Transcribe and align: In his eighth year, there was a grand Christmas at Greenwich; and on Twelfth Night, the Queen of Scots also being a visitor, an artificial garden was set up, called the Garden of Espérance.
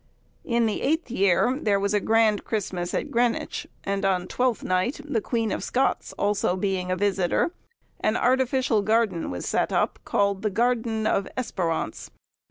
In 0.43 0.67
his 0.67 0.81
eighth 0.81 1.11
year, 1.11 1.59
there 1.61 1.79
was 1.79 1.93
a 1.93 1.99
grand 1.99 2.43
Christmas 2.43 2.95
at 2.95 3.11
Greenwich; 3.11 3.67
and 3.83 4.03
on 4.03 4.25
Twelfth 4.25 4.63
Night, 4.63 4.99
the 5.05 5.21
Queen 5.21 5.51
of 5.51 5.63
Scots 5.63 6.11
also 6.13 6.55
being 6.55 6.89
a 6.89 6.95
visitor, 6.95 7.53
an 7.99 8.17
artificial 8.17 8.81
garden 8.81 9.29
was 9.29 9.45
set 9.45 9.71
up, 9.71 9.99
called 10.03 10.41
the 10.41 10.49
Garden 10.49 11.05
of 11.05 11.27
Espérance. 11.37 12.09